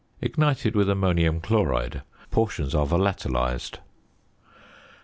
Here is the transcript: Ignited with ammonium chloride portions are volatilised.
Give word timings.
Ignited 0.19 0.75
with 0.75 0.89
ammonium 0.89 1.41
chloride 1.41 2.01
portions 2.31 2.73
are 2.73 2.87
volatilised. 2.87 3.77